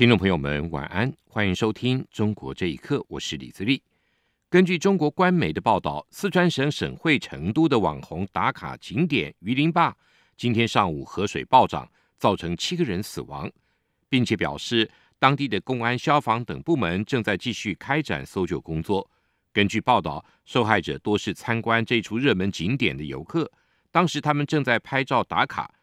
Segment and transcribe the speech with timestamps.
[0.00, 3.82] 听众朋友们，晚安，欢迎收听《中国这一刻》，我是李自立。
[4.48, 9.94] 根据中国官媒的报道，四川省省会成都的网红打卡景点榆林坝
[10.38, 11.86] 今天上午河水暴涨，
[12.16, 13.46] 造成七个人死亡，
[14.08, 19.06] 并且表示当地的公安、消防等部门正在继续开展搜救工作。
[19.52, 23.52] 根据报道，受害者多是参观这处热门景点的游客，
[23.90, 25.74] 当时他们正在拍照打卡。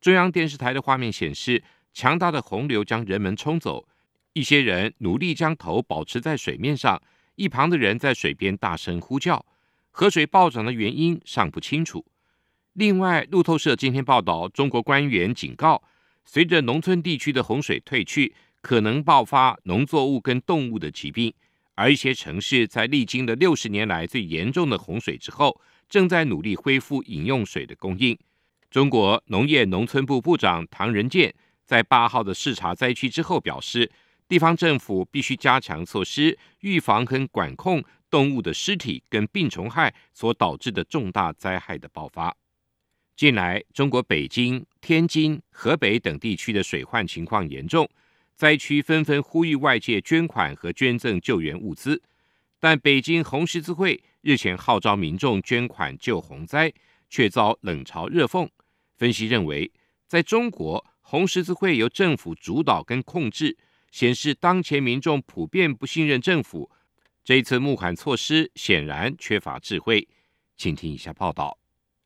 [0.00, 1.60] 中央电视台的画面显示。
[1.98, 3.88] 强大的洪流将人们冲走，
[4.32, 7.02] 一些人努力将头保持在水面上，
[7.34, 9.44] 一旁的人在水边大声呼叫。
[9.90, 12.06] 河水暴涨的原因尚不清楚。
[12.74, 15.82] 另外，路透社今天报道，中国官员警告，
[16.24, 21.34] 随着农村地区的洪水退去，可能爆发农作物跟动物的疾病。
[21.74, 28.16] 而一些城市在历经了六十年来最严重的洪水之后，正在努力恢复饮用水的供应。
[28.70, 31.34] 中国农业农村部部长唐仁健。
[31.68, 33.92] 在八号的视察灾区之后，表示
[34.26, 42.34] 地方政府必须加强措施，预防跟管控动物的尸体跟病虫害所导致的重大灾害的爆发。
[43.14, 47.86] 近来，中国北京、天津、河北等地区的水患情况严重，
[48.34, 52.02] 灾区纷纷呼吁外界捐款和捐赠救援物资。
[52.58, 56.72] 但北京红十字会日前号召民众捐款救洪灾，
[57.10, 58.48] 却遭冷嘲热讽。
[58.96, 59.70] 分析认为，
[60.06, 60.82] 在中国。
[61.10, 63.56] 红十字会由政府主导跟控制，
[63.90, 66.70] 显示当前民众普遍不信任政府。
[67.24, 70.06] 这次募款措施显然缺乏智慧。
[70.58, 71.56] 请听以下报道：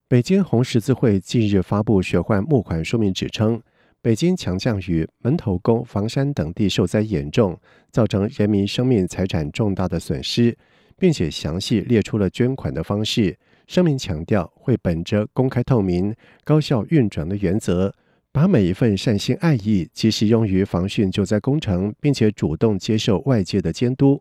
[0.06, 3.60] 北京红十字会近日发布血患募款说明，指称
[4.00, 7.60] 北京强降雨、门头沟、房山等地受灾严重，
[7.90, 10.56] 造成人民生命财产重大的损失，
[10.96, 13.36] 并且详细列出了捐款的方式。
[13.66, 16.14] 声明强调，会本着公开透明、
[16.44, 17.92] 高效运转的原则。
[18.32, 24.20] 把每一份善心爱意及时用于防汛救灾工程，并且主动接受外界的监督。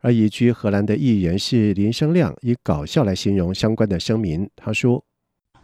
[0.00, 4.48] 而移居荷兰的议员是林生亮，以搞笑来形容相关的声明。
[4.56, 5.04] 他说：“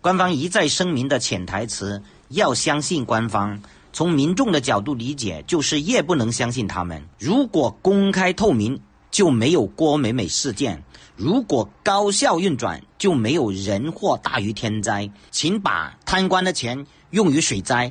[0.02, 3.58] 官方一再声明的潜台词，要相信官方。
[3.90, 7.02] 从民众的角度理解，就是越不能相信他们。
[7.18, 8.78] 如果公开透明，
[9.10, 10.76] 就没有郭美美事件；
[11.16, 15.10] 如果高效运转，就没有人祸大于天灾。
[15.30, 17.90] 请把贪官的钱。”用于水灾。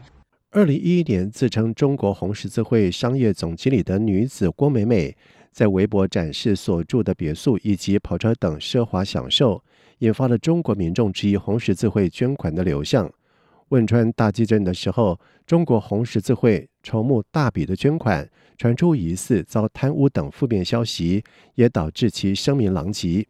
[0.51, 5.15] 二零一一年，自称中国红十字会商业总经理的女子郭美美，
[5.51, 9.63] 在微博展示所住的别墅以及跑车等奢华享受，
[9.99, 13.11] 引发了中国民众质疑红十字会捐款的流向。
[13.69, 21.23] 汶川大地震的时候，中国红十字会筹募大笔的捐款，传出疑似遭贪污等负面消息，
[21.55, 23.27] 也导致其声名狼藉。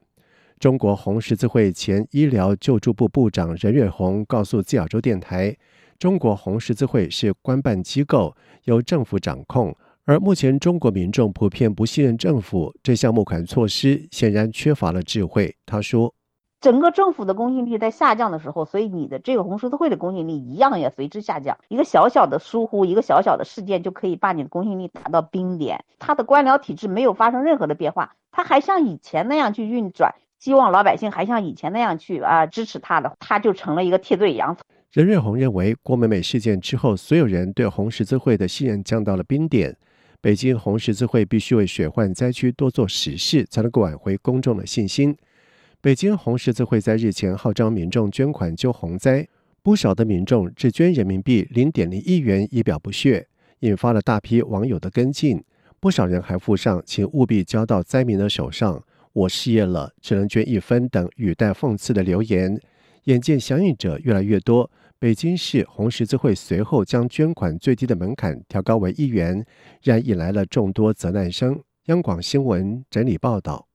[0.59, 5.55] 中国红十字会前医疗救助部部长任月红告诉自亚洲电台。
[5.99, 9.75] 中国红十字会是官办机构，由政府掌控。
[10.05, 15.55] 而目前中国民众普遍不信任政府，这项募款措施显然缺乏了智慧。
[15.63, 16.11] 他说
[16.59, 21.55] ：“整个政府的公信力在下降的时候，所以你的这个红十字会的公信力一样也随之下降。
[21.67, 25.85] 一个小小的疏忽，一个小小的事件，就可以把你的公信力打到冰点。
[25.99, 34.55] 他的官僚体制没有发生任何的变化，他还像以前那样去运转，希望老百姓还像以前那样去啊支持他的，他就成了一个替罪羊。”
[34.91, 39.75] 任瑞红认为，郭美美事件之后，所有人对红十字会的信任降到了冰点。
[40.21, 45.15] 北京红十字会必须为血患灾区多做实事，才能够挽回公众的信心。
[45.81, 49.27] 北京红十字会在日前号召民众捐款救洪灾，
[49.61, 53.27] 不少的民众只捐人民币零点零一元以表不屑，
[53.59, 55.43] 引发了大批网友的跟进。
[55.79, 58.81] 不少人还附上“请务必交到灾民的手上，
[59.17, 62.55] 我失业了，只能捐一分”等语带讽刺的留言。
[63.05, 64.69] 眼见响应者越来越多，
[64.99, 69.43] 北京市红十字会随后将捐款最低的门槛调高为一元，
[69.81, 71.59] 然引来了众多责难声。
[71.85, 73.67] 央广新闻整理报道：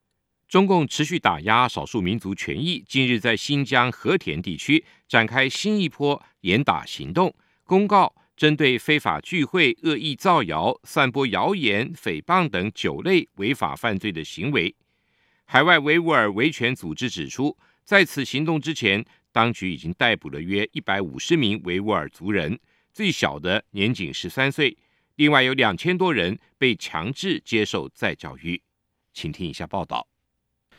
[0.46, 7.34] 中共持续打压少数民族权益，近日在新疆和田地区展开新一波严打行动，
[7.64, 14.76] 公告针对非法聚会、恶意造谣、散播谣言、诽谤等九类违法犯罪的行为。
[15.52, 19.04] 海外维吾尔维权组织指出，在此行动之前。
[19.32, 22.58] 当局已经逮捕了约一百五十名维吾尔族人，
[22.90, 24.74] 最小的年仅十三岁。
[25.16, 28.62] 另外有两千多人被强制接受再教育。
[29.12, 30.08] 请听一下报道。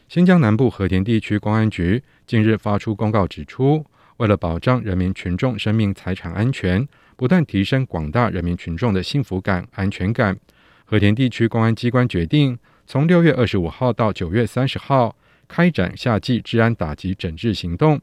[0.08, 3.86] 新疆南部和田地区公安局近日发出公告，指出，
[4.18, 10.36] 为了保障人民群众生命财产安全，不断提升广大人民群众的幸福感、安全感，
[10.84, 15.15] 和田地区公安机关决定，从六月二十五号到九月三十号，
[15.47, 18.00] 开展夏季治安打击整治行动。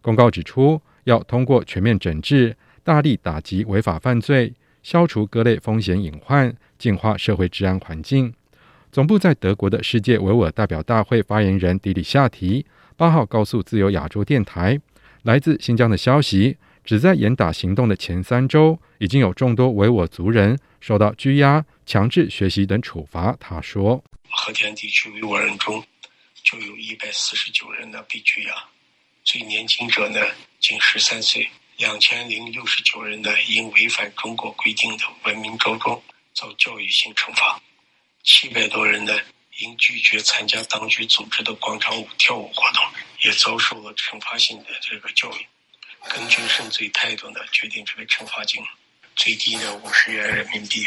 [0.00, 8.32] 公告指出，要通过全面整治，大力打击违法犯罪，消除各类风险隐患，净化社会治安环境。
[8.92, 12.64] 总部在德国的世界维吾尔代表大会发言人迪里夏提
[12.96, 14.80] 八号告诉自由亚洲电台，
[15.24, 23.36] 来自新疆的消息，只在严打行动的前三周，已经有众多维吾尔族人受到拘押、强制学习等处罚。
[23.38, 25.84] 他说：“和田地区维吾尔人中，
[26.42, 28.54] 就有一百四十九人呢被拘押，
[29.24, 30.20] 最年轻者呢
[30.60, 36.02] 仅十三岁，两千零六十九人呢因违反中国规定的文明高中
[36.34, 37.60] 遭教育性惩罚。”
[38.24, 39.18] 七百多人呢，
[39.58, 42.84] 因拒绝参加当局组织的广场舞跳舞活动，
[43.22, 45.46] 也遭受了惩罚性的这个教育。
[46.08, 48.62] 根据认罪态度呢，决定这个惩罚金
[49.16, 50.86] 最低呢五十元人民币。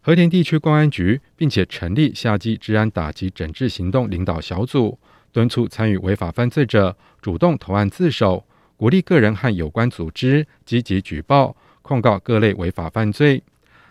[0.00, 4.98] 和田地区公安局并且成立夏季治安打击整治行动领导小组，
[5.32, 8.44] 敦促参与违法犯罪者主动投案自首，
[8.76, 13.42] 鼓励个人和有关组织积极举报控告各类违法犯罪。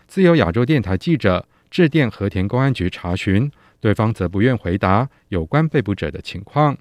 [0.06, 1.46] 自由亚洲电台记者。
[1.70, 3.48] 致电和田公安局查询，
[3.78, 6.76] 对方则不愿回答有关被捕者的情况。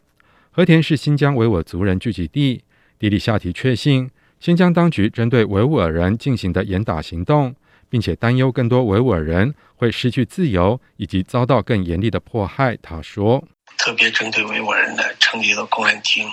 [0.50, 2.64] 和田是新疆维吾尔族人聚集地，
[2.98, 4.10] 迪里夏提确信
[4.40, 7.54] 新疆当局针对维吾尔人进行的严打行动，
[7.90, 12.78] 并且担忧更多维吾尔人会失去自由以及遭到更严厉的迫害。
[12.78, 13.44] 他说
[13.78, 16.28] ：“特别针对维吾尔人呢，成立了公安厅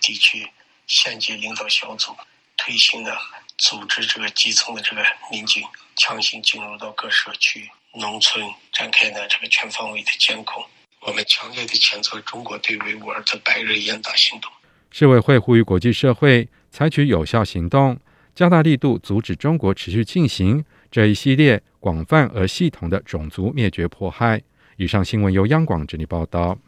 [0.00, 0.46] 地区
[0.86, 2.12] 县级领导小组，
[2.56, 3.16] 推行了
[3.58, 5.62] 组织这个基层的这个民警，
[5.96, 7.68] 强行进入到各社区。”
[7.98, 8.44] 农村
[8.74, 10.62] 展开呢这个全方位的监控，
[11.00, 14.52] 我们强烈的谴责中国对维吾尔的白日严打行动。
[14.90, 17.98] 世委会呼吁国际社会采取有效行动，
[18.34, 24.42] 加大力度，阻止中国持续进行这一系列广泛而系统的种族灭绝迫害。
[24.76, 26.58] 以上新闻由央广整理报道。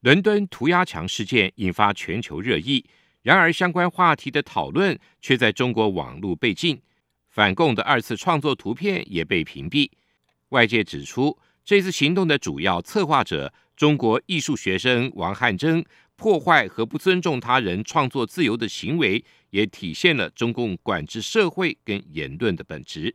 [0.00, 2.84] 伦敦涂鸦墙事件引发全球热议，
[3.22, 6.80] 然而相关话题的讨论却在中国网络被禁，
[7.28, 9.90] 反共的二次创作图片也被屏蔽。
[10.50, 15.84] 外界指出，这次行动的主要策划者中国艺术学生王汉征
[16.16, 23.14] 破坏和不尊重他人创作自由的行为，也体现了中共管制社会跟言论的本质。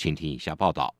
[0.00, 0.94] 请听以下报道：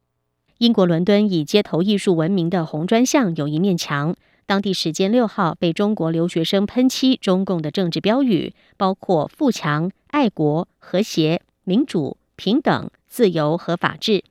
[0.59, 4.15] 英国伦敦以街头艺术闻名的红砖巷有一面墙，
[4.45, 14.23] 当地时间六号被中国留学生喷漆中共的政治标语，包括富强、爱国、和谐、民主、平等、自由和法治。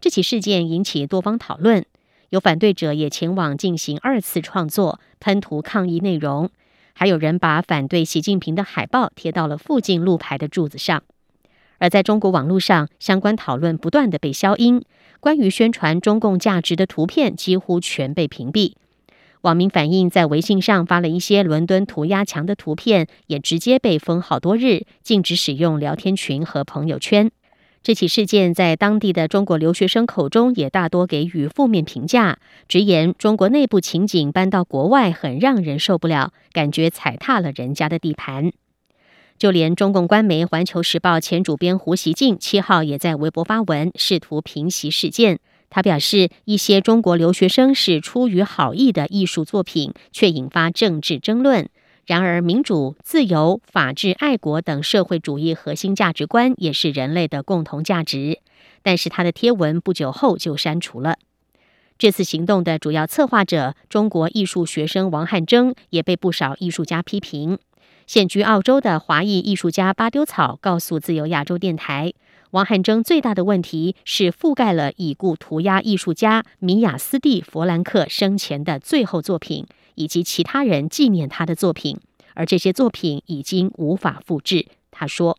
[0.00, 1.84] 这起事件引起多方讨论，
[2.28, 6.48] 有反对者也前往进行二次创作，喷涂抗议内容，
[6.92, 11.02] 还有人把反对习近平的海报贴到了附近路牌的柱子上。
[11.82, 14.84] 而在中国网络上，相关讨论不断的被消音，
[15.18, 18.74] 关于宣传中共价值的图片几乎全被屏蔽。
[19.40, 27.32] 网民反映，在微信上发了一些伦敦涂鸦墙的图片，也直接被封好多日，禁止使用聊天群和朋友圈。
[27.82, 32.38] 这起事件在当地的中国留学生口中也大多给予负面评价，
[32.68, 38.52] 直言中国内部情景搬到国外很让人受不了，感觉踩踏了人家的地盘。
[39.42, 45.40] 就连中共官媒《环球时报》前主编胡锡进七号也在微博发文，试图平息事件。
[45.68, 51.68] 他表示，一些中国留学生是出于好意的艺术作品，却引发政治争论。
[52.06, 58.38] 然而，民主、自由、法治、爱国等社会主义核心价值观也是人类的共同价值。
[58.84, 61.16] 但是，他的贴文不久后就删除了。
[61.98, 67.58] 这次行动的主要策划者中国艺术学生王汉征也被不少艺术家批评。
[68.06, 72.12] 现居澳洲的华裔艺术家巴丢草告诉自由亚洲电台，
[72.50, 79.66] 王汉征最大的问题是覆盖了已故涂鸦艺术家米亚斯蒂弗兰克生前的最后作品。
[79.94, 81.98] 以及其他人纪念他的作品，
[82.32, 84.66] 而这些作品已经无法复制。
[84.90, 85.38] 他说：“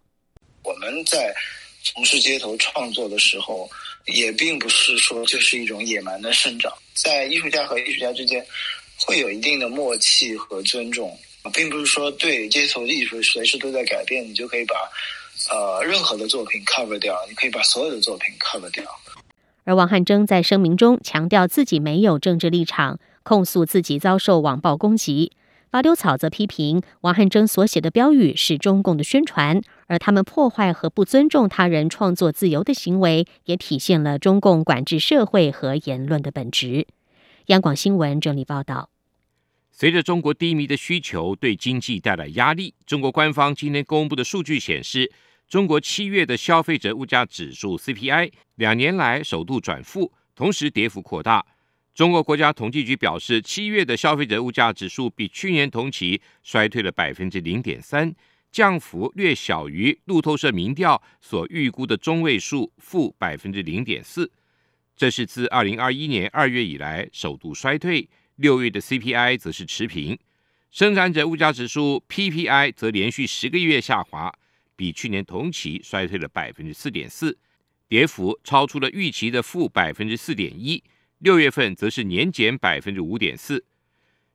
[0.64, 1.34] 我们在
[1.82, 3.68] 从事街头创作的时候，
[4.06, 8.46] 也并不是说就是一种野蛮的生长，在艺术家和艺术家之间
[9.08, 11.18] 会有一定的默契和尊重，
[11.52, 14.76] 并不是说对街头艺术随时都在改变，你就可以把
[15.52, 18.84] 呃任何的作品 cover 掉，你可以把所有的作品 cover 掉。”
[19.66, 23.00] 而王汉征在声明中强调自己没有政治立场。
[23.26, 25.32] 控诉自己遭受网暴攻击，
[25.70, 36.86] 拔丢草则批评王汉征所写的标语是中共的宣传，而他们破坏和不尊重他人创作自由的行为，也体现了中共管制社会和言论的本质。
[37.46, 38.90] 央广新闻整理报道。
[39.84, 45.12] 随着中国低迷的需求对经济带来压力，中国官方今天公布的数据显示，
[45.50, 51.46] 中国七月的消费者物价指数 CPI 两年来首度转负，同时跌幅扩大。
[51.94, 58.16] 中国国家统计局表示，七月的消费者物价指数比去年同期衰退了百分之零点三，
[58.54, 64.32] 降幅略小于路透社民调所预估的中位数负百分之零点四。
[64.96, 68.08] 这是自二零二一年二月以来首度衰退。
[68.38, 70.18] 六月的 CPI 则是持平，
[70.72, 74.34] 生产者物价指数 PPI 则连续十个月下滑，
[74.76, 77.38] 比去年同期衰退了百分之四点四，
[77.88, 80.84] 跌幅超出了预期的负百分之四点一。
[81.20, 83.64] 六月份则是年减百分之五点四，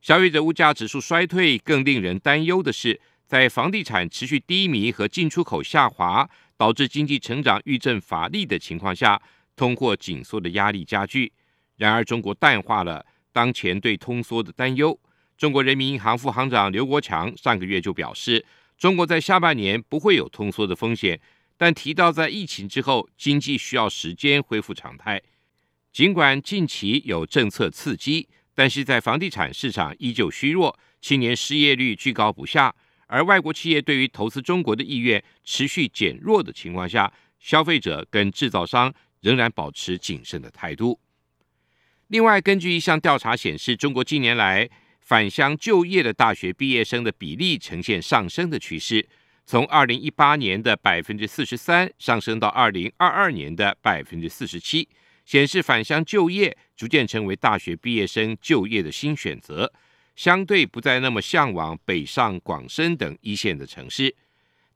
[0.01, 9.21] 消费者物价指数衰退更令人担忧的是，在房地产持续低迷和进出口下滑，导致经济成长遇阵乏力的情况下，
[9.57, 11.33] 通货紧缩的压力加剧。
[11.77, 14.99] 然而，中国淡化了当前对通缩的担忧。
[15.37, 18.45] 中国人民银行副行长刘国强上个月就表示，
[18.77, 21.21] 中国在下半年不会有通缩的风险，
[21.57, 25.23] 但提到在疫情之后，经济需要时间恢复常态。
[25.93, 32.75] 尽管近期有政策刺激，但是在房地产市场依旧虚弱，青年失业率居高不下，
[33.07, 40.99] 而外国企业对于投资中国的意愿持续减弱的情况下，消费者跟制造商仍然保持谨慎的态度。
[42.09, 44.67] 另外，根据一项调查显示，中国近年来
[45.03, 49.07] 返乡就业的大学毕业生的比例呈现上升的趋势，
[49.45, 54.89] 从二零一八年的百分之四十三上升到二零二二年的百分之四十七。
[55.27, 59.71] 显示返乡就业逐渐成为大学毕业生就业的新选择，
[60.17, 64.17] 相对不再那么向往北上广深等一线的城市。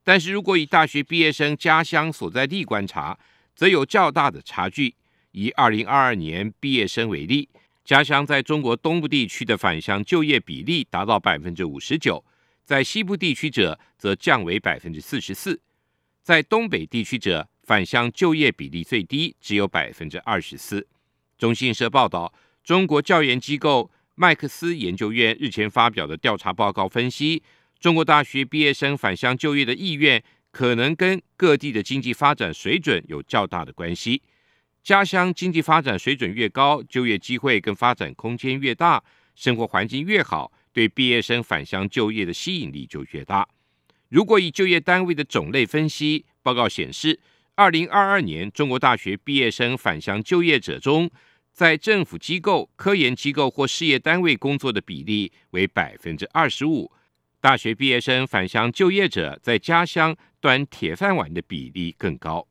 [0.03, 3.17] 但是如果以大学毕业生家乡所在地观察，
[3.55, 4.93] 则有较大的差距。
[5.33, 7.47] 以二零二二年毕业生为例，
[7.85, 12.25] 家乡在中国东部地区的返乡就业比例达到百分之五十九，
[12.63, 15.61] 在西部地区者则降为百分之四十四，
[16.23, 17.49] 在东北地区者。
[17.65, 20.85] 返乡就业比例最低，只有百分之二十四。
[21.37, 27.41] 中新社报道，中国教研机构麦克斯研究院日前发表的调查报告分析，
[27.79, 30.21] 中国大学毕业生返乡就业的意愿，
[30.51, 34.21] 可能跟各地的经济发展水准有较大的关系。
[34.83, 39.01] 家乡经济发展水准越高，就业机会跟发展空间越大，
[39.33, 43.47] 生活环境越好，对毕业生返乡就业的吸引力就越大。
[44.09, 47.19] 如果以就业单位的种类分析，报告显示。
[47.55, 51.07] 二零二二年，中国大学毕业生返乡就业者中，
[51.51, 56.91] 在政府机构、科研机构或事业单位工作的比例为百分之二十五。
[57.39, 62.47] 大学毕业生返乡就业者在家乡端铁饭碗的比例更高。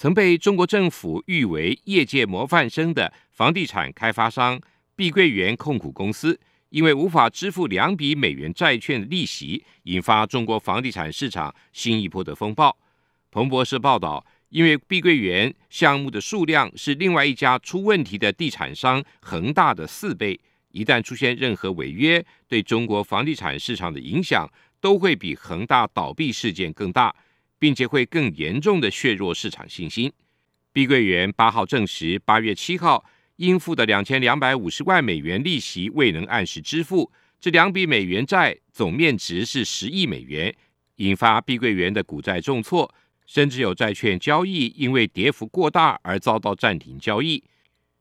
[0.00, 4.60] 曾被中国政府誉为业界模范生的房地产开发商
[4.94, 6.38] 碧桂园控股公司，
[6.68, 12.78] 因为无法支付两笔美元债券利息，引发中国房地产市场新一波的风暴。
[13.32, 20.38] 彭博社报道，因为碧桂园项目的数量是另外一家出问题的地产商恒大的四倍，
[20.70, 24.48] 一旦出现任何违约，对中国房地产市场的影响
[24.80, 27.12] 都会比恒大倒闭事件更大，
[27.58, 30.12] 并且会更严重的削弱市场信心。
[30.72, 33.04] 碧桂园八号证实，八月七号
[33.36, 37.10] 应付的两千两百五十万美元利息未能按时支付，
[37.40, 40.54] 这两笔美元债总面值是十亿美元，
[40.96, 42.94] 引发碧桂园的股债重挫。
[43.26, 47.44] 甚至有债券交易因为跌幅过大而遭到暂停交易。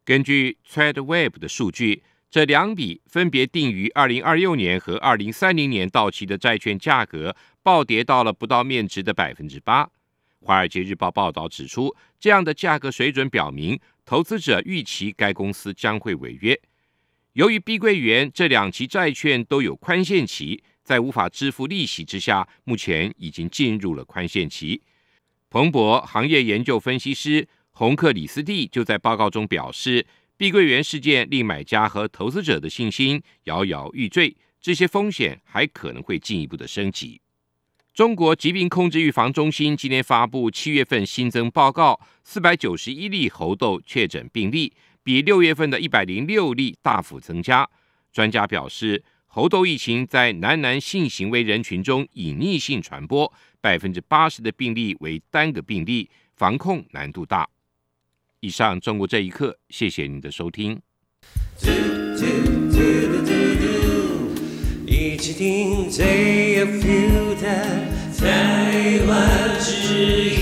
[0.06, 9.90] 根据 TradeWeb 的数据，这两笔分别定于二零二六年和二零三零年到期的债券价格暴跌到了不到面值的百分之八。
[10.42, 16.60] 华尔街日报报道指出，这样的价格水准表明投资者预期该公司将会违约。
[17.34, 24.82] 由于碧桂园这两期债券都有宽限期，在无法支付利息之下，目前已经进入了宽限期。
[25.50, 30.06] 彭博行业研究分析师洪克里斯蒂就在报告中表示，
[30.38, 37.20] 碧桂园事件令买家和投资者的信心摇摇欲坠，这些风险还可能会进一步的升级。
[37.94, 44.72] 中国疾病控制预防中心今天发布七月份新增报告，四百九十一例猴痘确诊病例，
[45.04, 47.68] 比六月份的一百零六例大幅增加。
[48.14, 49.04] 专家表示。
[49.30, 57.48] 猴痘疫情在男男性行为人群中隐匿性传播，百分之八十的病例为单个病例，防控难度大。
[58.40, 60.80] 以上，中国这一刻，谢谢你的收听。
[64.86, 70.37] 一定得 feel that 台湾之音。